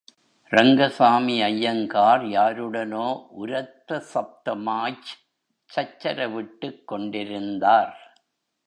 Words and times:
ரங்கசாமி 0.51 1.41
ஐயங்கார், 1.41 2.21
யாருடனோ 2.21 3.27
உரத்த 3.29 4.03
சப்தமாய்ச் 4.13 5.13
சச்சரவிட்டுக் 5.75 6.83
கொண்டிருந்தார். 6.85 7.93